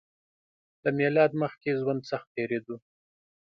[0.83, 2.75] له میلاد مخکې ژوند سخت تېریدو